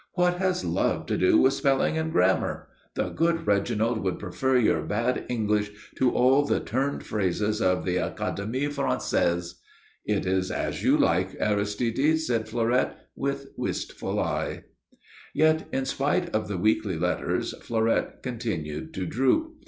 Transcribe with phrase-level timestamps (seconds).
[0.15, 2.69] "What has love to do with spelling and grammar?
[2.95, 7.97] The good Reginald would prefer your bad English to all the turned phrases of the
[7.97, 9.59] Académie Française."
[10.03, 14.61] "It is as you like, Aristide," said Fleurette, with wistful eyes.
[15.35, 19.53] Yet, in spite of the weekly letters, Fleurette continued to droop.